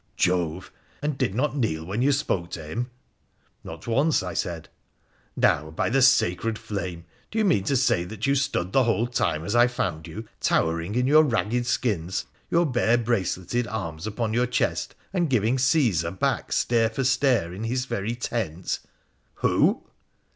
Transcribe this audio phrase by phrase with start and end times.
[0.27, 0.71] 'Jove!
[1.03, 2.89] And did not kneel while you spoke to him?''
[3.63, 4.67] Not once,' I said.'
[5.37, 7.05] Now, by the Sacred Flame!
[7.29, 10.95] do you mean to say you stood the whole time as I found you, towering
[10.95, 16.51] in your ragged skins, your bare braceleted arms upon your chest, and giving Cassar back
[16.51, 18.79] stare for stare in his very tent?
[19.07, 19.83] < Who